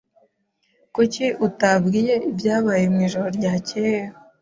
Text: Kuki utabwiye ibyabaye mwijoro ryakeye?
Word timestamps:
Kuki 0.95 1.25
utabwiye 1.47 2.13
ibyabaye 2.29 2.85
mwijoro 2.93 3.27
ryakeye? 3.37 4.01